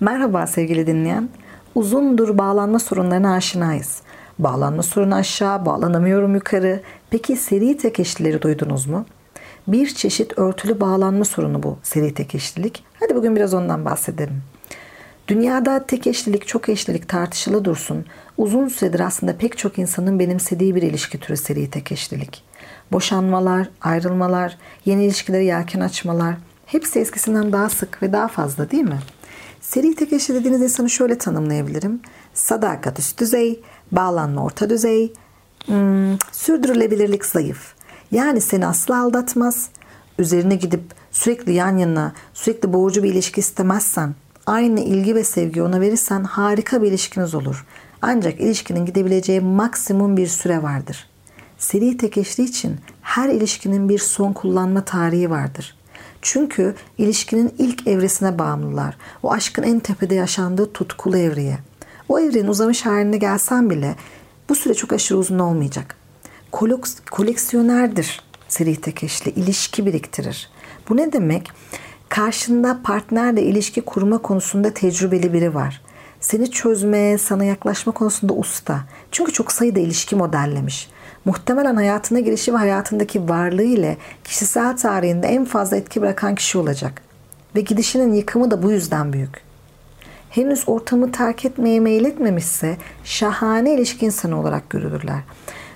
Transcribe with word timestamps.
Merhaba 0.00 0.46
sevgili 0.46 0.86
dinleyen. 0.86 1.28
Uzundur 1.74 2.38
bağlanma 2.38 2.78
sorunlarına 2.78 3.34
aşinayız. 3.34 4.02
Bağlanma 4.38 4.82
sorunu 4.82 5.14
aşağı, 5.14 5.66
bağlanamıyorum 5.66 6.34
yukarı. 6.34 6.80
Peki 7.10 7.36
seri 7.36 7.76
tek 7.76 8.00
eşlileri 8.00 8.42
duydunuz 8.42 8.86
mu? 8.86 9.06
Bir 9.68 9.94
çeşit 9.94 10.38
örtülü 10.38 10.80
bağlanma 10.80 11.24
sorunu 11.24 11.62
bu 11.62 11.78
seri 11.82 12.14
tek 12.14 12.34
eşlilik. 12.34 12.84
Hadi 13.00 13.16
bugün 13.16 13.36
biraz 13.36 13.54
ondan 13.54 13.84
bahsedelim. 13.84 14.42
Dünyada 15.28 15.86
tek 15.86 16.06
eşlilik, 16.06 16.46
çok 16.46 16.68
eşlilik 16.68 17.08
tartışılı 17.08 17.64
dursun. 17.64 18.04
Uzun 18.38 18.68
süredir 18.68 19.00
aslında 19.00 19.36
pek 19.36 19.58
çok 19.58 19.78
insanın 19.78 20.18
benimsediği 20.18 20.74
bir 20.74 20.82
ilişki 20.82 21.20
türü 21.20 21.36
seri 21.36 21.70
tek 21.70 21.92
eşlilik. 21.92 22.42
Boşanmalar, 22.92 23.68
ayrılmalar, 23.80 24.58
yeni 24.84 25.04
ilişkileri 25.04 25.44
yelken 25.44 25.80
açmalar 25.80 26.34
hepsi 26.66 27.00
eskisinden 27.00 27.52
daha 27.52 27.68
sık 27.68 28.02
ve 28.02 28.12
daha 28.12 28.28
fazla 28.28 28.70
değil 28.70 28.84
mi? 28.84 28.98
Seri 29.60 29.94
tek 29.94 30.10
dediğiniz 30.10 30.62
insanı 30.62 30.90
şöyle 30.90 31.18
tanımlayabilirim. 31.18 32.00
Sadakat 32.34 32.98
üst 32.98 33.20
düzey, 33.20 33.60
bağlanma 33.92 34.44
orta 34.44 34.70
düzey, 34.70 35.12
hmm, 35.66 36.18
sürdürülebilirlik 36.32 37.26
zayıf. 37.26 37.74
Yani 38.10 38.40
seni 38.40 38.66
asla 38.66 39.02
aldatmaz. 39.02 39.68
Üzerine 40.18 40.54
gidip 40.54 40.82
sürekli 41.10 41.52
yan 41.52 41.76
yana, 41.76 42.12
sürekli 42.34 42.72
boğucu 42.72 43.02
bir 43.02 43.12
ilişki 43.12 43.40
istemezsen, 43.40 44.14
aynı 44.46 44.80
ilgi 44.80 45.14
ve 45.14 45.24
sevgi 45.24 45.62
ona 45.62 45.80
verirsen 45.80 46.24
harika 46.24 46.82
bir 46.82 46.88
ilişkiniz 46.88 47.34
olur. 47.34 47.66
Ancak 48.02 48.40
ilişkinin 48.40 48.86
gidebileceği 48.86 49.40
maksimum 49.40 50.16
bir 50.16 50.26
süre 50.26 50.62
vardır. 50.62 51.08
Seri 51.58 51.96
tek 51.96 52.18
eşli 52.18 52.44
için 52.44 52.76
her 53.02 53.28
ilişkinin 53.28 53.88
bir 53.88 53.98
son 53.98 54.32
kullanma 54.32 54.84
tarihi 54.84 55.30
vardır. 55.30 55.76
Çünkü 56.22 56.74
ilişkinin 56.98 57.54
ilk 57.58 57.86
evresine 57.86 58.38
bağımlılar. 58.38 58.96
O 59.22 59.32
aşkın 59.32 59.62
en 59.62 59.80
tepede 59.80 60.14
yaşandığı 60.14 60.72
tutkulu 60.72 61.18
evreye. 61.18 61.58
O 62.08 62.18
evrenin 62.20 62.48
uzamış 62.48 62.86
haline 62.86 63.16
gelsen 63.16 63.70
bile 63.70 63.96
bu 64.48 64.54
süre 64.54 64.74
çok 64.74 64.92
aşırı 64.92 65.18
uzun 65.18 65.38
olmayacak. 65.38 65.96
Koleksiyonerdir 67.10 68.20
seri 68.48 68.76
tek 68.76 69.04
eşli, 69.04 69.30
ilişki 69.30 69.86
biriktirir. 69.86 70.50
Bu 70.88 70.96
ne 70.96 71.12
demek? 71.12 71.50
Karşında 72.08 72.80
partnerle 72.84 73.42
ilişki 73.42 73.80
kurma 73.80 74.18
konusunda 74.18 74.74
tecrübeli 74.74 75.32
biri 75.32 75.54
var. 75.54 75.82
Seni 76.20 76.50
çözmeye, 76.50 77.18
sana 77.18 77.44
yaklaşma 77.44 77.92
konusunda 77.92 78.32
usta. 78.32 78.80
Çünkü 79.10 79.32
çok 79.32 79.52
sayıda 79.52 79.80
ilişki 79.80 80.16
modellemiş 80.16 80.88
muhtemelen 81.24 81.76
hayatına 81.76 82.20
girişi 82.20 82.54
ve 82.54 82.56
hayatındaki 82.56 83.28
varlığı 83.28 83.62
ile 83.62 83.96
kişisel 84.24 84.76
tarihinde 84.76 85.26
en 85.26 85.44
fazla 85.44 85.76
etki 85.76 86.02
bırakan 86.02 86.34
kişi 86.34 86.58
olacak. 86.58 87.02
Ve 87.56 87.60
gidişinin 87.60 88.12
yıkımı 88.12 88.50
da 88.50 88.62
bu 88.62 88.70
yüzden 88.72 89.12
büyük. 89.12 89.40
Henüz 90.30 90.64
ortamı 90.66 91.12
terk 91.12 91.44
etmeye 91.44 91.80
meyletmemişse 91.80 92.76
şahane 93.04 93.74
ilişki 93.74 94.06
insanı 94.06 94.40
olarak 94.40 94.70
görülürler. 94.70 95.20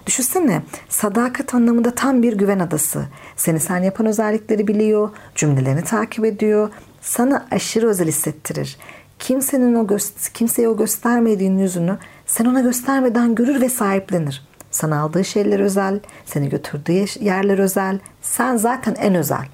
Düşünsene 0.06 0.62
sadakat 0.89 1.55
anlamında 1.55 1.91
tam 1.91 2.23
bir 2.23 2.33
güven 2.33 2.58
adası. 2.58 3.05
Seni 3.36 3.61
sen 3.61 3.83
yapan 3.83 4.06
özellikleri 4.06 4.69
biliyor, 4.69 5.11
cümlelerini 5.34 5.84
takip 5.84 6.25
ediyor, 6.25 6.70
sana 7.03 7.47
aşırı 7.51 7.89
özel 7.89 8.08
hissettirir. 8.08 8.77
Kimsenin 9.19 9.75
o 9.75 9.86
kimseye 10.34 10.69
o 10.69 10.77
göstermediğin 10.77 11.58
yüzünü 11.58 11.98
sen 12.27 12.45
ona 12.45 12.61
göstermeden 12.61 13.34
görür 13.34 13.61
ve 13.61 13.69
sahiplenir. 13.69 14.42
Sana 14.75 15.00
aldığı 15.00 15.25
şeyler 15.25 15.61
özel, 15.61 16.00
seni 16.25 16.48
götürdüğü 16.48 17.05
yerler 17.20 17.58
özel. 17.58 17.98
Sen 18.22 18.56
zaten 18.56 18.94
en 18.94 19.14
özel. 19.14 19.47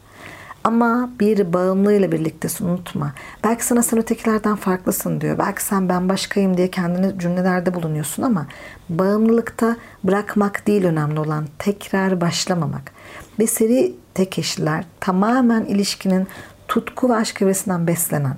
Ama 0.65 1.11
bir 1.21 1.53
bağımlıyla 1.53 2.13
birliktesin 2.13 2.69
unutma. 2.69 3.13
Belki 3.45 3.65
sana 3.65 3.83
sen 3.83 3.99
ötekilerden 3.99 4.57
farklısın 4.57 5.21
diyor. 5.21 5.39
Belki 5.39 5.63
sen 5.63 5.89
ben 5.89 6.09
başkayım 6.09 6.57
diye 6.57 6.71
kendini 6.71 7.19
cümlelerde 7.19 7.75
bulunuyorsun 7.75 8.23
ama 8.23 8.47
bağımlılıkta 8.89 9.77
bırakmak 10.05 10.67
değil 10.67 10.85
önemli 10.85 11.21
olan 11.21 11.47
tekrar 11.59 12.21
başlamamak. 12.21 12.93
Ve 13.39 13.47
seri 13.47 13.95
tek 14.15 14.39
eşliler 14.39 14.85
tamamen 15.01 15.65
ilişkinin 15.65 16.29
tutku 16.69 17.09
ve 17.09 17.15
aşk 17.15 17.43
evresinden 17.43 17.87
beslenen 17.87 18.37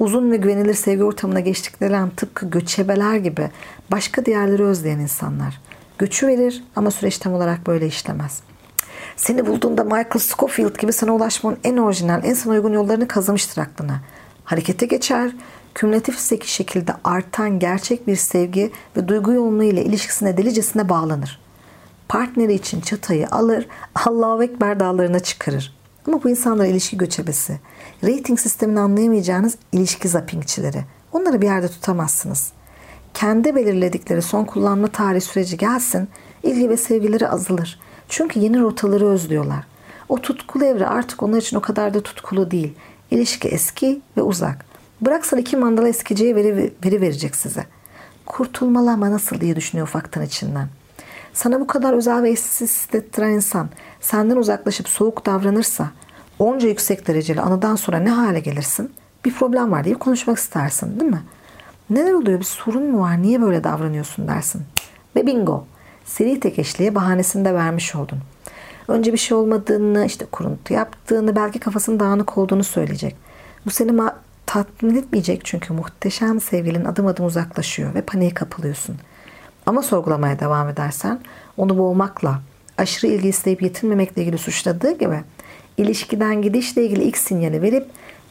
uzun 0.00 0.30
ve 0.30 0.36
güvenilir 0.36 0.74
sevgi 0.74 1.04
ortamına 1.04 1.40
geçtikleri 1.40 1.96
an 1.96 2.10
tıpkı 2.10 2.50
göçebeler 2.50 3.16
gibi 3.16 3.50
başka 3.90 4.26
diğerleri 4.26 4.62
özleyen 4.62 4.98
insanlar. 4.98 5.60
Göçü 6.00 6.26
verir 6.26 6.64
ama 6.76 6.90
süreç 6.90 7.18
tam 7.18 7.34
olarak 7.34 7.66
böyle 7.66 7.86
işlemez. 7.86 8.40
Seni 9.16 9.46
bulduğunda 9.46 9.84
Michael 9.84 10.18
Scofield 10.18 10.78
gibi 10.78 10.92
sana 10.92 11.14
ulaşmanın 11.14 11.58
en 11.64 11.76
orijinal, 11.76 12.24
en 12.24 12.34
sana 12.34 12.52
uygun 12.52 12.72
yollarını 12.72 13.08
kazımıştır 13.08 13.62
aklına. 13.62 14.00
Harekete 14.44 14.86
geçer, 14.86 15.32
kümülatif 15.74 16.44
şekilde 16.44 16.92
artan 17.04 17.58
gerçek 17.58 18.06
bir 18.06 18.16
sevgi 18.16 18.72
ve 18.96 19.08
duygu 19.08 19.32
yoğunluğu 19.32 19.64
ile 19.64 19.84
ilişkisine 19.84 20.36
delicesine 20.36 20.88
bağlanır. 20.88 21.40
Partneri 22.08 22.54
için 22.54 22.80
çatayı 22.80 23.28
alır, 23.28 23.66
Allahu 24.06 24.44
Ekber 24.44 24.80
dağlarına 24.80 25.20
çıkarır. 25.20 25.76
Ama 26.06 26.22
bu 26.22 26.30
insanlar 26.30 26.66
ilişki 26.66 26.98
göçebesi. 26.98 27.60
Rating 28.04 28.40
sistemini 28.40 28.80
anlayamayacağınız 28.80 29.56
ilişki 29.72 30.08
zappingçileri. 30.08 30.84
Onları 31.12 31.40
bir 31.40 31.46
yerde 31.46 31.68
tutamazsınız 31.68 32.52
kendi 33.20 33.54
belirledikleri 33.54 34.22
son 34.22 34.44
kullanma 34.44 34.88
tarihi 34.88 35.20
süreci 35.20 35.56
gelsin, 35.56 36.08
ilgi 36.42 36.70
ve 36.70 36.76
sevgileri 36.76 37.28
azalır. 37.28 37.80
Çünkü 38.08 38.40
yeni 38.40 38.60
rotaları 38.60 39.06
özlüyorlar. 39.06 39.64
O 40.08 40.20
tutkulu 40.20 40.64
evre 40.64 40.86
artık 40.86 41.22
onlar 41.22 41.38
için 41.38 41.56
o 41.56 41.60
kadar 41.60 41.94
da 41.94 42.00
tutkulu 42.00 42.50
değil. 42.50 42.74
İlişki 43.10 43.48
eski 43.48 44.00
ve 44.16 44.22
uzak. 44.22 44.64
Bıraksan 45.00 45.38
iki 45.38 45.56
mandala 45.56 45.88
eskiciye 45.88 46.36
veri, 46.36 46.72
veri 46.84 47.00
verecek 47.00 47.36
size. 47.36 47.64
Kurtulmalı 48.26 48.90
ama 48.90 49.10
nasıl 49.10 49.40
diye 49.40 49.56
düşünüyor 49.56 49.88
ufaktan 49.88 50.22
içinden. 50.22 50.68
Sana 51.32 51.60
bu 51.60 51.66
kadar 51.66 51.92
özel 51.92 52.22
ve 52.22 52.30
eşsiz 52.30 52.60
hissettiren 52.60 53.30
insan 53.30 53.68
senden 54.00 54.36
uzaklaşıp 54.36 54.88
soğuk 54.88 55.26
davranırsa 55.26 55.90
onca 56.38 56.68
yüksek 56.68 57.08
dereceli 57.08 57.40
anıdan 57.40 57.76
sonra 57.76 57.98
ne 57.98 58.10
hale 58.10 58.40
gelirsin? 58.40 58.92
Bir 59.24 59.34
problem 59.34 59.72
var 59.72 59.84
diye 59.84 59.94
konuşmak 59.94 60.38
istersin 60.38 61.00
değil 61.00 61.10
mi?'' 61.10 61.39
Neler 61.90 62.12
oluyor 62.12 62.40
bir 62.40 62.44
sorun 62.44 62.90
mu 62.90 63.00
var 63.00 63.22
niye 63.22 63.42
böyle 63.42 63.64
davranıyorsun 63.64 64.28
dersin. 64.28 64.62
Ve 65.16 65.26
bingo 65.26 65.64
seri 66.04 66.40
tek 66.40 66.58
eşliğe 66.58 66.94
bahanesini 66.94 67.44
de 67.44 67.54
vermiş 67.54 67.94
oldun. 67.94 68.18
Önce 68.88 69.12
bir 69.12 69.18
şey 69.18 69.36
olmadığını 69.36 70.06
işte 70.06 70.26
kuruntu 70.32 70.74
yaptığını 70.74 71.36
belki 71.36 71.58
kafasının 71.58 72.00
dağınık 72.00 72.38
olduğunu 72.38 72.64
söyleyecek. 72.64 73.16
Bu 73.66 73.70
seni 73.70 73.90
ma- 73.90 74.14
tatmin 74.46 74.96
etmeyecek 74.96 75.44
çünkü 75.44 75.72
muhteşem 75.72 76.40
sevgilin 76.40 76.84
adım 76.84 77.06
adım 77.06 77.26
uzaklaşıyor 77.26 77.94
ve 77.94 78.02
paniğe 78.02 78.30
kapılıyorsun. 78.30 78.96
Ama 79.66 79.82
sorgulamaya 79.82 80.40
devam 80.40 80.68
edersen 80.68 81.20
onu 81.56 81.78
boğmakla, 81.78 82.40
aşırı 82.78 83.10
ilgi 83.10 83.28
isteyip 83.28 83.62
yetinmemekle 83.62 84.22
ilgili 84.22 84.38
suçladığı 84.38 84.98
gibi 84.98 85.20
ilişkiden 85.76 86.42
gidişle 86.42 86.84
ilgili 86.86 87.02
ilk 87.04 87.18
sinyali 87.18 87.62
verip 87.62 87.86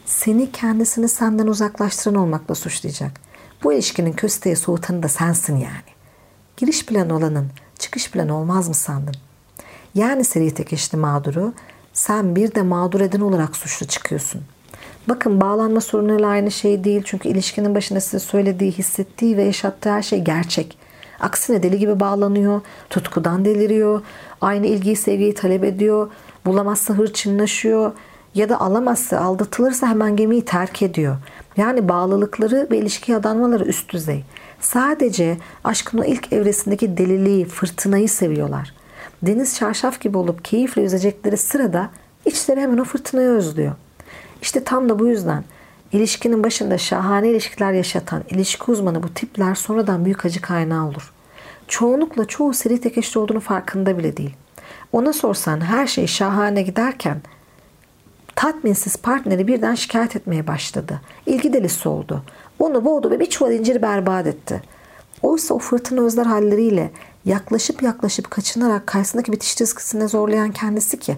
seni 0.06 0.52
kendisini 0.52 1.10
senden 1.10 1.48
uzaklaştıran 1.48 2.16
olmakla 2.16 2.56
suçlayacak. 2.56 3.29
Bu 3.64 3.74
ilişkinin 3.74 4.14
kösteği 4.14 4.56
soğutanı 4.56 5.04
da 5.04 5.08
sensin 5.08 5.56
yani. 5.56 5.90
Giriş 6.58 6.86
planı 6.86 7.16
olanın 7.16 7.48
çıkış 7.80 8.12
planı 8.12 8.38
olmaz 8.38 8.68
mı 8.68 8.74
sandın? 8.74 9.16
Yani 9.96 10.24
seri 10.24 10.54
tek 10.54 10.74
eşli 10.74 10.98
mağduru 10.98 11.54
sen 11.94 12.36
bir 12.36 12.56
de 12.56 12.62
mağdur 12.62 13.02
eden 13.02 13.20
olarak 13.20 13.56
suçlu 13.56 13.88
çıkıyorsun. 13.88 14.42
Bakın 15.08 15.42
bağlanma 15.42 15.82
sorunuyla 15.82 16.28
aynı 16.28 16.52
şey 16.52 16.84
değil. 16.84 17.02
Çünkü 17.06 17.30
ilişkinin 17.30 17.76
başında 17.76 18.02
size 18.02 18.20
söylediği, 18.20 18.72
hissettiği 18.72 19.38
ve 19.38 19.44
yaşattığı 19.44 19.90
her 19.90 20.02
şey 20.02 20.20
gerçek. 20.20 20.78
Aksine 21.20 21.64
deli 21.64 21.80
gibi 21.80 22.00
bağlanıyor, 22.00 22.62
tutkudan 22.90 23.46
deliriyor, 23.46 24.02
aynı 24.42 24.68
ilgiyi, 24.68 24.96
sevgiyi 24.96 25.34
talep 25.34 25.64
ediyor, 25.64 26.10
bulamazsa 26.46 26.94
hırçınlaşıyor 26.94 27.92
ya 28.36 28.50
da 28.50 28.62
alamazsa, 28.62 29.20
aldatılırsa 29.20 29.88
hemen 29.88 30.16
gemiyi 30.16 30.46
terk 30.46 30.82
ediyor. 30.82 31.18
Yani 31.60 31.90
bağlılıkları 31.90 32.68
ve 32.72 32.78
ilişki 32.78 33.16
adanmaları 33.16 33.64
üst 33.64 33.94
düzey. 33.94 34.24
Sadece 34.60 35.38
aşkın 35.64 35.98
o 35.98 36.04
ilk 36.04 36.34
evresindeki 36.34 36.98
deliliği, 36.98 37.46
fırtınayı 37.46 38.10
seviyorlar. 38.10 38.74
Deniz 39.22 39.56
çarşaf 39.56 40.02
gibi 40.02 40.18
olup 40.18 40.46
keyifle 40.46 40.82
yüzecekleri 40.82 41.38
sırada 41.38 41.90
içleri 42.26 42.62
hemen 42.62 42.78
o 42.78 42.84
fırtınayı 42.84 43.28
özlüyor. 43.28 43.72
İşte 44.42 44.64
tam 44.64 44.90
da 44.90 45.00
bu 45.00 45.08
yüzden 45.08 45.44
ilişkinin 45.92 46.44
başında 46.44 46.78
şahane 46.78 47.30
ilişkiler 47.30 47.72
yaşatan 47.72 48.24
ilişki 48.30 48.72
uzmanı 48.72 49.04
bu 49.04 49.14
tipler 49.14 49.56
sonradan 49.56 50.06
büyük 50.06 50.26
acı 50.26 50.42
kaynağı 50.42 50.88
olur. 50.88 51.14
Çoğunlukla 51.68 52.26
çoğu 52.26 52.54
seri 52.54 52.82
tek 52.82 53.18
olduğunu 53.18 53.40
farkında 53.40 53.98
bile 53.98 54.18
değil. 54.18 54.36
Ona 54.92 55.14
sorsan 55.14 55.62
her 55.62 55.88
şey 55.88 56.08
şahane 56.08 56.62
giderken 56.62 57.22
tatminsiz 58.40 58.96
partneri 58.96 59.48
birden 59.48 59.76
şikayet 59.76 60.16
etmeye 60.16 60.48
başladı. 60.48 61.02
İlgi 61.26 61.54
delisi 61.54 61.90
oldu. 61.90 62.24
Onu 62.60 62.86
boğdu 62.86 63.12
ve 63.12 63.20
bir 63.20 63.26
çuval 63.26 63.52
inciri 63.52 63.82
berbat 63.82 64.28
etti. 64.28 64.62
Oysa 65.22 65.54
o 65.54 65.60
fırtına 65.60 66.02
özler 66.02 66.26
halleriyle 66.26 66.92
yaklaşıp 67.26 67.84
yaklaşıp 67.84 68.32
kaçınarak 68.32 68.88
karşısındaki 68.88 69.32
bitiş 69.32 69.56
çizgisine 69.56 70.08
zorlayan 70.08 70.52
kendisi 70.52 71.00
ki. 71.00 71.18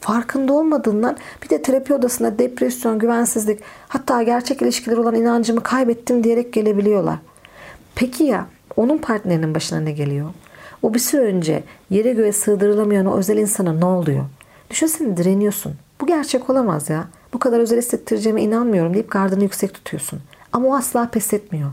Farkında 0.00 0.52
olmadığından 0.52 1.16
bir 1.42 1.50
de 1.50 1.62
terapi 1.62 1.94
odasında 1.94 2.38
depresyon, 2.38 2.98
güvensizlik 2.98 3.60
hatta 3.88 4.22
gerçek 4.22 4.62
ilişkiler 4.62 4.96
olan 4.96 5.14
inancımı 5.14 5.62
kaybettim 5.62 6.24
diyerek 6.24 6.52
gelebiliyorlar. 6.52 7.18
Peki 7.94 8.24
ya 8.24 8.46
onun 8.76 8.98
partnerinin 8.98 9.54
başına 9.54 9.80
ne 9.80 9.92
geliyor? 9.92 10.30
O 10.82 10.94
bir 10.94 10.98
süre 10.98 11.22
önce 11.22 11.62
yere 11.90 12.12
göğe 12.12 12.32
sığdırılamayan 12.32 13.06
o 13.06 13.16
özel 13.16 13.36
insana 13.36 13.72
ne 13.72 13.84
oluyor? 13.84 14.24
Düşünsene 14.70 15.16
direniyorsun. 15.16 15.74
Bu 16.00 16.06
gerçek 16.06 16.50
olamaz 16.50 16.90
ya. 16.90 17.08
Bu 17.32 17.38
kadar 17.38 17.60
özel 17.60 17.78
hissettireceğime 17.78 18.42
inanmıyorum 18.42 18.94
deyip 18.94 19.10
gardını 19.10 19.42
yüksek 19.42 19.74
tutuyorsun. 19.74 20.20
Ama 20.52 20.68
o 20.68 20.74
asla 20.74 21.08
pes 21.10 21.32
etmiyor. 21.32 21.70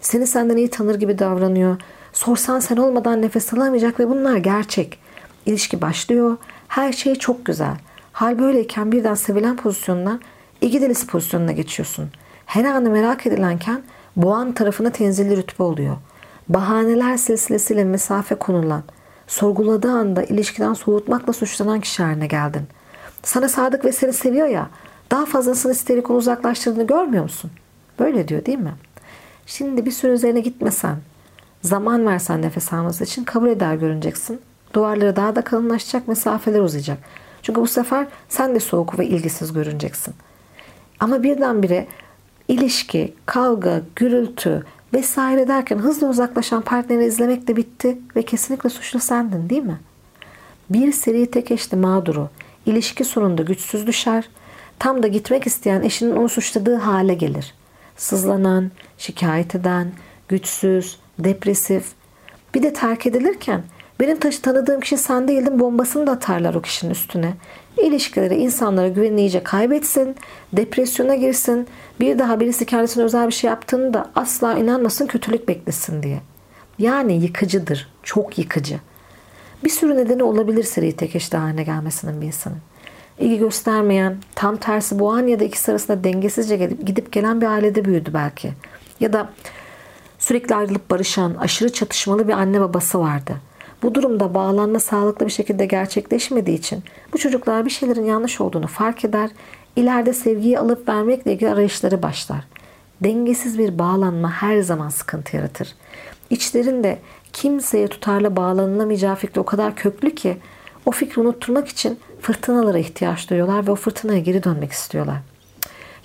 Seni 0.00 0.26
senden 0.26 0.56
iyi 0.56 0.70
tanır 0.70 0.94
gibi 0.94 1.18
davranıyor. 1.18 1.76
Sorsan 2.12 2.60
sen 2.60 2.76
olmadan 2.76 3.22
nefes 3.22 3.54
alamayacak 3.54 4.00
ve 4.00 4.08
bunlar 4.08 4.36
gerçek. 4.36 4.98
İlişki 5.46 5.80
başlıyor. 5.80 6.36
Her 6.68 6.92
şey 6.92 7.14
çok 7.14 7.46
güzel. 7.46 7.76
Hal 8.12 8.38
böyleyken 8.38 8.92
birden 8.92 9.14
sevilen 9.14 9.56
pozisyondan 9.56 10.20
iki 10.60 10.80
delisi 10.82 11.06
pozisyonuna 11.06 11.52
geçiyorsun. 11.52 12.10
Her 12.46 12.64
anı 12.64 12.90
merak 12.90 13.26
edilenken 13.26 13.82
boğan 14.16 14.52
tarafına 14.52 14.90
tenzilli 14.90 15.36
rütbe 15.36 15.62
oluyor. 15.62 15.96
Bahaneler 16.48 17.16
silsilesiyle 17.16 17.84
mesafe 17.84 18.34
konulan, 18.34 18.82
sorguladığı 19.26 19.92
anda 19.92 20.22
ilişkiden 20.22 20.72
soğutmakla 20.74 21.32
suçlanan 21.32 21.80
kişi 21.80 22.02
haline 22.02 22.26
geldin. 22.26 22.68
Sana 23.26 23.48
sadık 23.48 23.84
ve 23.84 23.92
seni 23.92 24.12
seviyor 24.12 24.46
ya, 24.46 24.70
daha 25.10 25.26
fazlasını 25.26 25.72
isteyerek 25.72 26.10
onu 26.10 26.16
uzaklaştırdığını 26.16 26.86
görmüyor 26.86 27.22
musun? 27.22 27.50
Böyle 27.98 28.28
diyor 28.28 28.46
değil 28.46 28.58
mi? 28.58 28.74
Şimdi 29.46 29.86
bir 29.86 29.90
süre 29.90 30.12
üzerine 30.12 30.40
gitmesen, 30.40 30.96
zaman 31.62 32.06
versen 32.06 32.42
nefes 32.42 32.72
alması 32.72 33.04
için 33.04 33.24
kabul 33.24 33.48
eder 33.48 33.74
görüneceksin. 33.74 34.40
Duvarları 34.74 35.16
daha 35.16 35.36
da 35.36 35.42
kalınlaşacak, 35.42 36.08
mesafeler 36.08 36.60
uzayacak. 36.60 36.98
Çünkü 37.42 37.60
bu 37.60 37.66
sefer 37.66 38.06
sen 38.28 38.54
de 38.54 38.60
soğuk 38.60 38.98
ve 38.98 39.06
ilgisiz 39.06 39.52
görüneceksin. 39.52 40.14
Ama 41.00 41.22
birdenbire 41.22 41.86
ilişki, 42.48 43.14
kavga, 43.26 43.82
gürültü 43.96 44.64
vesaire 44.94 45.48
derken 45.48 45.78
hızla 45.78 46.08
uzaklaşan 46.08 46.62
partnerini 46.62 47.04
izlemek 47.04 47.48
de 47.48 47.56
bitti 47.56 47.98
ve 48.16 48.22
kesinlikle 48.22 48.70
suçlu 48.70 49.00
sendin 49.00 49.50
değil 49.50 49.62
mi? 49.62 49.78
Bir 50.70 50.92
seri 50.92 51.30
tek 51.30 51.50
eşli 51.50 51.76
mağduru 51.76 52.28
ilişki 52.66 53.04
sonunda 53.04 53.42
güçsüz 53.42 53.86
düşer, 53.86 54.28
tam 54.78 55.02
da 55.02 55.08
gitmek 55.08 55.46
isteyen 55.46 55.82
eşinin 55.82 56.16
onu 56.16 56.28
suçladığı 56.28 56.76
hale 56.76 57.14
gelir. 57.14 57.54
Sızlanan, 57.96 58.70
şikayet 58.98 59.54
eden, 59.54 59.92
güçsüz, 60.28 60.98
depresif. 61.18 61.84
Bir 62.54 62.62
de 62.62 62.72
terk 62.72 63.06
edilirken 63.06 63.62
benim 64.00 64.18
taşı 64.18 64.42
tanıdığım 64.42 64.80
kişi 64.80 64.96
sen 64.96 65.28
değildin 65.28 65.60
bombasını 65.60 66.06
da 66.06 66.12
atarlar 66.12 66.54
o 66.54 66.62
kişinin 66.62 66.90
üstüne. 66.90 67.34
İlişkileri 67.82 68.34
insanlara 68.34 68.88
güvenini 68.88 69.20
iyice 69.20 69.42
kaybetsin, 69.42 70.16
depresyona 70.52 71.14
girsin, 71.14 71.66
bir 72.00 72.18
daha 72.18 72.40
birisi 72.40 72.66
kendisine 72.66 73.04
özel 73.04 73.26
bir 73.26 73.32
şey 73.32 73.50
yaptığını 73.50 73.94
da 73.94 74.10
asla 74.14 74.58
inanmasın 74.58 75.06
kötülük 75.06 75.48
beklesin 75.48 76.02
diye. 76.02 76.20
Yani 76.78 77.22
yıkıcıdır, 77.22 77.88
çok 78.02 78.38
yıkıcı. 78.38 78.80
Bir 79.64 79.70
sürü 79.70 79.96
nedeni 79.96 80.22
olabilir 80.22 80.64
seri 80.64 80.96
tek 80.96 81.16
eşli 81.16 81.38
haline 81.38 81.62
gelmesinin 81.62 82.20
bir 82.20 82.26
insanın. 82.26 82.58
İlgi 83.18 83.38
göstermeyen, 83.38 84.16
tam 84.34 84.56
tersi 84.56 84.98
bu 84.98 85.12
an 85.12 85.26
ya 85.26 85.40
da 85.40 85.44
ikisi 85.44 85.70
arasında 85.72 86.04
dengesizce 86.04 86.56
gidip 86.56 87.12
gelen 87.12 87.40
bir 87.40 87.46
ailede 87.46 87.84
büyüdü 87.84 88.10
belki. 88.14 88.52
Ya 89.00 89.12
da 89.12 89.30
sürekli 90.18 90.54
ayrılıp 90.54 90.90
barışan, 90.90 91.34
aşırı 91.34 91.72
çatışmalı 91.72 92.28
bir 92.28 92.32
anne 92.32 92.60
babası 92.60 93.00
vardı. 93.00 93.36
Bu 93.82 93.94
durumda 93.94 94.34
bağlanma 94.34 94.80
sağlıklı 94.80 95.26
bir 95.26 95.32
şekilde 95.32 95.66
gerçekleşmediği 95.66 96.58
için 96.58 96.84
bu 97.12 97.18
çocuklar 97.18 97.64
bir 97.64 97.70
şeylerin 97.70 98.04
yanlış 98.04 98.40
olduğunu 98.40 98.66
fark 98.66 99.04
eder, 99.04 99.30
ileride 99.76 100.12
sevgiyi 100.12 100.58
alıp 100.58 100.88
vermekle 100.88 101.32
ilgili 101.32 101.50
arayışları 101.50 102.02
başlar. 102.02 102.44
Dengesiz 103.00 103.58
bir 103.58 103.78
bağlanma 103.78 104.32
her 104.32 104.60
zaman 104.60 104.88
sıkıntı 104.88 105.36
yaratır. 105.36 105.74
İçlerinde 106.30 106.98
kimseye 107.36 107.88
tutarlı 107.88 108.36
bağlanılamayacağı 108.36 109.14
fikri 109.14 109.40
o 109.40 109.44
kadar 109.44 109.76
köklü 109.76 110.14
ki 110.14 110.36
o 110.86 110.90
fikri 110.90 111.22
unutturmak 111.22 111.68
için 111.68 111.98
fırtınalara 112.20 112.78
ihtiyaç 112.78 113.30
duyuyorlar 113.30 113.66
ve 113.66 113.70
o 113.70 113.74
fırtınaya 113.74 114.18
geri 114.18 114.44
dönmek 114.44 114.72
istiyorlar. 114.72 115.16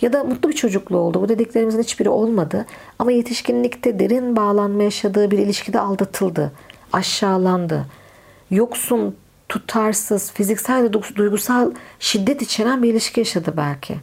Ya 0.01 0.13
da 0.13 0.23
mutlu 0.23 0.49
bir 0.49 0.53
çocukluğu 0.53 0.97
oldu. 0.97 1.21
Bu 1.21 1.29
dediklerimizin 1.29 1.79
hiçbiri 1.79 2.09
olmadı. 2.09 2.65
Ama 2.99 3.11
yetişkinlikte 3.11 3.99
derin 3.99 4.35
bağlanma 4.35 4.83
yaşadığı 4.83 5.31
bir 5.31 5.37
ilişkide 5.37 5.79
aldatıldı. 5.79 6.51
Aşağılandı. 6.93 7.85
Yoksun, 8.49 9.15
tutarsız, 9.49 10.31
fiziksel 10.31 10.83
ve 10.83 10.93
duygusal 11.15 11.71
şiddet 11.99 12.41
içeren 12.41 12.83
bir 12.83 12.89
ilişki 12.89 13.19
yaşadı 13.19 13.53
belki. 13.57 13.95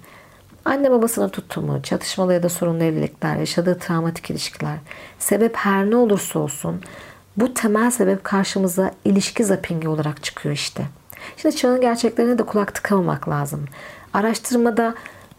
Anne 0.65 0.91
babasının 0.91 1.29
tutumu, 1.29 1.83
çatışmalı 1.83 2.35
ya 2.35 2.43
da 2.43 2.49
sorunlu 2.49 2.85
evlilikler, 2.85 3.37
yaşadığı 3.37 3.79
travmatik 3.79 4.31
ilişkiler. 4.31 4.77
Sebep 5.19 5.57
her 5.57 5.91
ne 5.91 5.97
olursa 5.97 6.39
olsun 6.39 6.81
bu 7.41 7.55
temel 7.55 7.91
sebep 7.91 8.25
karşımıza 8.25 8.91
ilişki 9.05 9.45
zapingi 9.45 9.89
olarak 9.89 10.23
çıkıyor 10.23 10.55
işte. 10.55 10.83
Şimdi 11.37 11.57
çağın 11.57 11.81
gerçeklerine 11.81 12.39
de 12.39 12.43
kulak 12.43 12.75
tıkamamak 12.75 13.29
lazım. 13.29 13.65
Araştırmada 14.13 14.95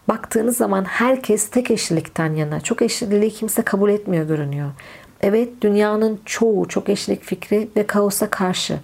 baktığınız 0.08 0.58
zaman 0.58 0.84
herkes 0.84 1.50
tek 1.50 1.72
eşlilikten 1.72 2.34
yana. 2.34 2.62
Çok 2.62 2.82
eşliliği 2.82 3.32
kimse 3.32 3.62
kabul 3.62 3.90
etmiyor 3.90 4.28
görünüyor. 4.28 4.70
Evet 5.22 5.50
dünyanın 5.62 6.20
çoğu 6.26 6.68
çok 6.68 6.90
eşlilik 6.90 7.24
fikri 7.24 7.70
ve 7.76 7.88
kaosa 7.88 8.30
karşı. 8.30 8.80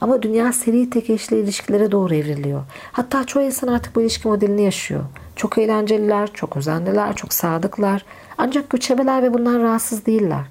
Ama 0.00 0.22
dünya 0.22 0.52
seri 0.52 0.90
tek 0.90 1.10
eşli 1.10 1.40
ilişkilere 1.40 1.92
doğru 1.92 2.14
evriliyor. 2.14 2.62
Hatta 2.92 3.26
çoğu 3.26 3.42
insan 3.42 3.68
artık 3.68 3.96
bu 3.96 4.00
ilişki 4.00 4.28
modelini 4.28 4.62
yaşıyor. 4.62 5.04
Çok 5.36 5.58
eğlenceliler, 5.58 6.32
çok 6.32 6.56
özenliler, 6.56 7.16
çok 7.16 7.32
sadıklar. 7.32 8.04
Ancak 8.38 8.70
göçebeler 8.70 9.22
ve 9.22 9.34
bunlar 9.34 9.62
rahatsız 9.62 10.06
değiller. 10.06 10.44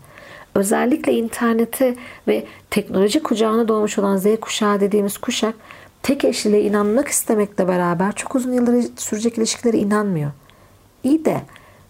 Özellikle 0.55 1.13
internete 1.13 1.95
ve 2.27 2.45
teknoloji 2.69 3.23
kucağına 3.23 3.67
doğmuş 3.67 3.99
olan 3.99 4.17
Z 4.17 4.25
kuşağı 4.41 4.79
dediğimiz 4.79 5.17
kuşak 5.17 5.55
tek 6.03 6.25
eşliliğe 6.25 6.61
inanmak 6.61 7.07
istemekle 7.07 7.67
beraber 7.67 8.15
çok 8.15 8.35
uzun 8.35 8.53
yıllar 8.53 8.83
sürecek 8.97 9.37
ilişkilere 9.37 9.77
inanmıyor. 9.77 10.31
İyi 11.03 11.25
de 11.25 11.41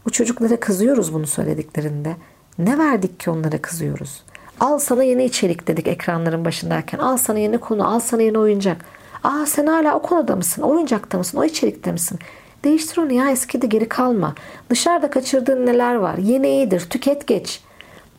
bu 0.06 0.12
çocuklara 0.12 0.60
kızıyoruz 0.60 1.14
bunu 1.14 1.28
söylediklerinde. 1.28 2.16
Ne 2.58 2.78
verdik 2.78 3.20
ki 3.20 3.30
onlara 3.30 3.62
kızıyoruz? 3.62 4.24
Al 4.60 4.80
sana 4.80 5.04
yeni 5.04 5.24
içerik 5.26 5.68
dedik 5.68 5.88
ekranların 5.88 6.46
başındayken. 6.46 7.00
Al 7.00 7.18
sana 7.18 7.40
yeni 7.40 7.58
konu, 7.58 7.88
al 7.94 8.00
sana 8.00 8.22
yeni 8.22 8.38
oyuncak. 8.38 8.86
Aa 9.24 9.46
sen 9.46 9.68
hala 9.68 9.96
o 9.96 10.02
konuda 10.02 10.36
mısın? 10.36 10.62
oyuncakta 10.62 11.18
mısın? 11.18 11.38
O 11.38 11.44
içerikte 11.44 11.92
misin? 11.92 12.20
Değiştir 12.64 12.98
onu 12.98 13.14
ya 13.14 13.32
eskide 13.32 13.68
geri 13.68 13.90
kalma. 13.90 14.36
Dışarıda 14.70 15.10
kaçırdığın 15.10 15.66
neler 15.66 15.96
var? 15.96 16.18
Yeni 16.18 16.48
iyidir. 16.48 16.80
Tüket 16.90 17.28
geç. 17.28 17.62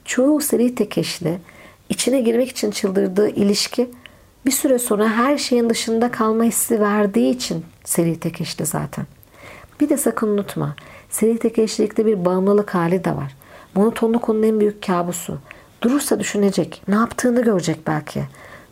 Çoğu 0.05 0.41
seri 0.41 0.75
tek 0.75 0.99
eşli, 0.99 1.39
içine 1.89 2.21
girmek 2.21 2.49
için 2.49 2.71
çıldırdığı 2.71 3.29
ilişki 3.29 3.91
bir 4.47 4.51
süre 4.51 4.79
sonra 4.79 5.09
her 5.09 5.39
şeyin 5.39 5.71
dışında 5.71 6.11
kalma 6.11 6.45
hissi 6.45 6.81
verdiği 6.81 7.31
için 7.31 7.65
seri 7.85 8.21
tek 8.21 8.41
eşli 8.41 8.67
zaten. 8.67 9.07
Bir 9.81 9.89
de 9.89 9.97
sakın 9.97 10.29
unutma. 10.29 10.77
Seri 11.11 11.39
tek 11.39 11.59
eşlilikte 11.59 12.07
bir 12.07 12.25
bağımlılık 12.25 12.75
hali 12.75 13.05
de 13.05 13.17
var. 13.17 13.37
Monotonluk 13.75 14.29
onun 14.29 14.43
en 14.43 14.61
büyük 14.61 14.87
kabusu. 14.87 15.39
Durursa 15.83 16.21
düşünecek, 16.21 16.83
ne 16.89 16.95
yaptığını 16.95 17.43
görecek 17.43 17.79
belki. 17.87 18.23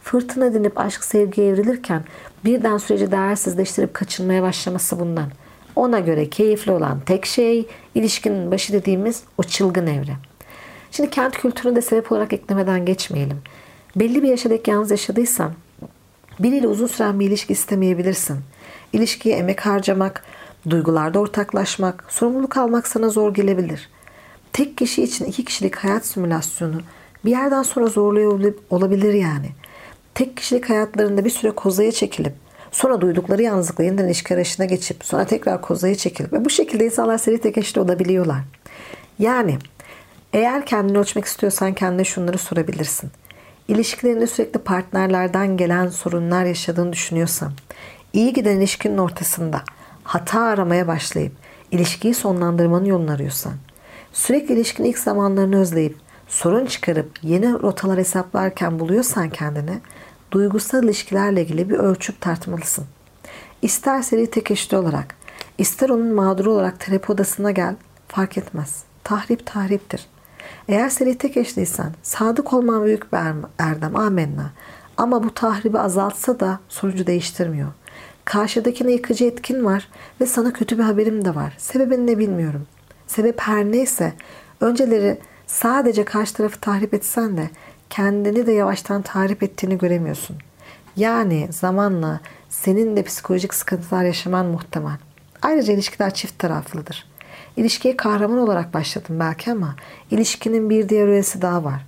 Fırtına 0.02 0.54
dinip 0.54 0.80
aşk 0.80 1.04
sevgi 1.04 1.42
evrilirken 1.42 2.04
birden 2.44 2.78
süreci 2.78 3.10
değersizleştirip 3.10 3.94
kaçınmaya 3.94 4.42
başlaması 4.42 5.00
bundan. 5.00 5.30
Ona 5.76 5.98
göre 5.98 6.30
keyifli 6.30 6.72
olan 6.72 7.00
tek 7.00 7.26
şey 7.26 7.66
ilişkinin 7.94 8.50
başı 8.50 8.72
dediğimiz 8.72 9.22
o 9.38 9.42
çılgın 9.42 9.86
evre. 9.86 10.12
Şimdi 10.92 11.10
kent 11.10 11.38
kültürünü 11.38 11.76
de 11.76 11.82
sebep 11.82 12.12
olarak 12.12 12.32
eklemeden 12.32 12.86
geçmeyelim. 12.86 13.38
Belli 13.96 14.22
bir 14.22 14.28
yaşadaki 14.28 14.70
yalnız 14.70 14.90
yaşadıysan 14.90 15.52
biriyle 16.38 16.66
uzun 16.66 16.86
süren 16.86 17.20
bir 17.20 17.26
ilişki 17.26 17.52
istemeyebilirsin. 17.52 18.38
İlişkiye 18.92 19.36
emek 19.36 19.66
harcamak, 19.66 20.24
duygularda 20.70 21.18
ortaklaşmak, 21.18 22.04
sorumluluk 22.08 22.56
almak 22.56 22.88
sana 22.88 23.08
zor 23.08 23.34
gelebilir. 23.34 23.88
Tek 24.52 24.78
kişi 24.78 25.02
için 25.02 25.24
iki 25.24 25.44
kişilik 25.44 25.76
hayat 25.76 26.06
simülasyonu 26.06 26.80
bir 27.24 27.30
yerden 27.30 27.62
sonra 27.62 27.86
zorluyor 27.86 28.54
olabilir 28.70 29.14
yani. 29.14 29.48
Tek 30.14 30.36
kişilik 30.36 30.70
hayatlarında 30.70 31.24
bir 31.24 31.30
süre 31.30 31.50
kozaya 31.50 31.92
çekilip 31.92 32.32
sonra 32.72 33.00
duydukları 33.00 33.42
yalnızlıkla 33.42 33.84
yeniden 33.84 34.06
ilişki 34.06 34.34
arayışına 34.34 34.66
geçip 34.66 35.04
sonra 35.04 35.24
tekrar 35.24 35.62
kozaya 35.62 35.94
çekilip 35.94 36.32
ve 36.32 36.44
bu 36.44 36.50
şekilde 36.50 36.84
insanlar 36.84 37.18
seri 37.18 37.38
tek 37.38 37.58
eşli 37.58 37.80
olabiliyorlar. 37.80 38.40
Yani 39.18 39.58
eğer 40.32 40.66
kendini 40.66 40.98
ölçmek 40.98 41.24
istiyorsan 41.24 41.72
kendine 41.74 42.04
şunları 42.04 42.38
sorabilirsin. 42.38 43.10
İlişkilerinde 43.68 44.26
sürekli 44.26 44.60
partnerlerden 44.60 45.56
gelen 45.56 45.88
sorunlar 45.88 46.44
yaşadığını 46.44 46.92
düşünüyorsan, 46.92 47.52
iyi 48.12 48.32
giden 48.32 48.56
ilişkinin 48.56 48.98
ortasında 48.98 49.62
hata 50.04 50.40
aramaya 50.40 50.86
başlayıp 50.86 51.32
ilişkiyi 51.70 52.14
sonlandırmanın 52.14 52.84
yolunu 52.84 53.10
arıyorsan, 53.10 53.52
sürekli 54.12 54.54
ilişkinin 54.54 54.88
ilk 54.88 54.98
zamanlarını 54.98 55.60
özleyip 55.60 55.96
sorun 56.28 56.66
çıkarıp 56.66 57.18
yeni 57.22 57.52
rotalar 57.52 57.98
hesaplarken 57.98 58.78
buluyorsan 58.78 59.30
kendini, 59.30 59.78
duygusal 60.30 60.84
ilişkilerle 60.84 61.42
ilgili 61.42 61.70
bir 61.70 61.74
ölçüp 61.74 62.20
tartmalısın. 62.20 62.84
İster 63.62 64.02
seri 64.02 64.30
tek 64.30 64.50
eşli 64.50 64.76
olarak, 64.76 65.14
ister 65.58 65.88
onun 65.88 66.14
mağduru 66.14 66.52
olarak 66.52 66.80
terapi 66.80 67.12
odasına 67.12 67.50
gel, 67.50 67.74
fark 68.08 68.38
etmez. 68.38 68.82
Tahrip 69.04 69.46
tahriptir. 69.46 70.11
Eğer 70.68 70.88
seri 70.88 71.18
tek 71.18 71.36
eşliysen, 71.36 71.92
sadık 72.02 72.52
olman 72.52 72.84
büyük 72.84 73.12
bir 73.12 73.18
er- 73.18 73.34
erdem, 73.58 73.96
amenna. 73.96 74.50
Ama 74.96 75.24
bu 75.24 75.34
tahribi 75.34 75.78
azaltsa 75.78 76.40
da 76.40 76.58
sonucu 76.68 77.06
değiştirmiyor. 77.06 77.68
Karşıdakine 78.24 78.92
yıkıcı 78.92 79.24
etkin 79.24 79.64
var 79.64 79.88
ve 80.20 80.26
sana 80.26 80.52
kötü 80.52 80.78
bir 80.78 80.82
haberim 80.82 81.24
de 81.24 81.34
var. 81.34 81.54
Sebebini 81.58 82.06
ne 82.06 82.18
bilmiyorum. 82.18 82.66
Sebep 83.06 83.40
her 83.40 83.64
neyse 83.64 84.12
önceleri 84.60 85.18
sadece 85.46 86.04
karşı 86.04 86.34
tarafı 86.34 86.60
tahrip 86.60 86.94
etsen 86.94 87.36
de 87.36 87.50
kendini 87.90 88.46
de 88.46 88.52
yavaştan 88.52 89.02
tahrip 89.02 89.42
ettiğini 89.42 89.78
göremiyorsun. 89.78 90.36
Yani 90.96 91.48
zamanla 91.50 92.20
senin 92.48 92.96
de 92.96 93.02
psikolojik 93.02 93.54
sıkıntılar 93.54 94.04
yaşaman 94.04 94.46
muhtemel. 94.46 94.96
Ayrıca 95.42 95.72
ilişkiler 95.72 96.14
çift 96.14 96.38
taraflıdır. 96.38 97.11
İlişkiye 97.56 97.96
kahraman 97.96 98.38
olarak 98.38 98.74
başladım 98.74 99.16
belki 99.20 99.52
ama 99.52 99.76
ilişkinin 100.10 100.70
bir 100.70 100.88
diğer 100.88 101.08
üyesi 101.08 101.42
daha 101.42 101.64
var. 101.64 101.86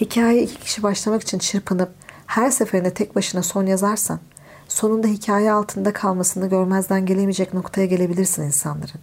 Hikaye 0.00 0.42
iki 0.42 0.58
kişi 0.58 0.82
başlamak 0.82 1.22
için 1.22 1.38
çırpınıp 1.38 1.90
her 2.26 2.50
seferinde 2.50 2.94
tek 2.94 3.16
başına 3.16 3.42
son 3.42 3.66
yazarsan 3.66 4.20
sonunda 4.68 5.06
hikaye 5.06 5.52
altında 5.52 5.92
kalmasını 5.92 6.48
görmezden 6.48 7.06
gelemeyecek 7.06 7.54
noktaya 7.54 7.86
gelebilirsin 7.86 8.42
insanların. 8.42 9.00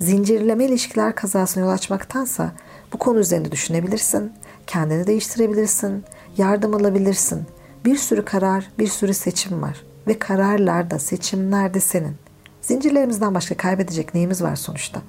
Zincirleme 0.00 0.64
ilişkiler 0.64 1.14
kazasına 1.14 1.64
yol 1.64 1.70
açmaktansa 1.70 2.52
bu 2.92 2.98
konu 2.98 3.18
üzerinde 3.18 3.52
düşünebilirsin, 3.52 4.32
kendini 4.66 5.06
değiştirebilirsin, 5.06 6.04
yardım 6.36 6.74
alabilirsin. 6.74 7.46
Bir 7.84 7.96
sürü 7.96 8.24
karar, 8.24 8.70
bir 8.78 8.86
sürü 8.86 9.14
seçim 9.14 9.62
var 9.62 9.84
ve 10.06 10.18
kararlar 10.18 10.90
da 10.90 10.98
seçimler 10.98 11.74
de 11.74 11.80
senin. 11.80 12.16
Zincirlerimizden 12.60 13.34
başka 13.34 13.56
kaybedecek 13.56 14.14
neyimiz 14.14 14.42
var 14.42 14.56
sonuçta? 14.56 15.02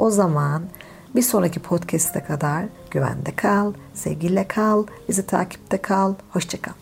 O 0.00 0.10
zaman 0.10 0.62
bir 1.16 1.22
sonraki 1.22 1.60
podcast'e 1.60 2.24
kadar 2.24 2.64
güvende 2.90 3.36
kal, 3.36 3.72
sevgiyle 3.94 4.48
kal, 4.48 4.84
bizi 5.08 5.26
takipte 5.26 5.82
kal, 5.82 6.14
hoşçakal. 6.30 6.72